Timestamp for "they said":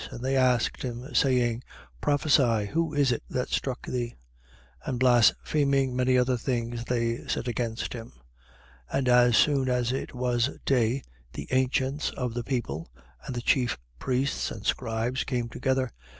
6.85-7.47